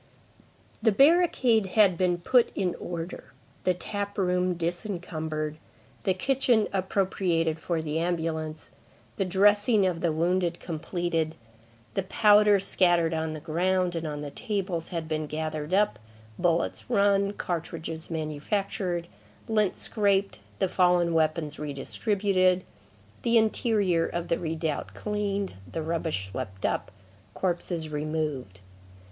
[0.81, 3.33] The barricade had been put in order,
[3.65, 5.59] the tap room disencumbered,
[6.05, 8.71] the kitchen appropriated for the ambulance,
[9.17, 11.35] the dressing of the wounded completed,
[11.93, 15.99] the powder scattered on the ground and on the tables had been gathered up,
[16.39, 19.07] bullets run, cartridges manufactured,
[19.47, 22.63] lint scraped, the fallen weapons re distributed,
[23.21, 26.89] the interior of the redoubt cleaned, the rubbish swept up,
[27.35, 28.61] corpses removed.